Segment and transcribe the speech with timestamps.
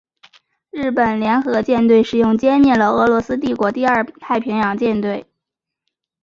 [0.71, 5.27] 日本联合舰队使用歼灭了俄罗斯帝国第二太平洋舰队。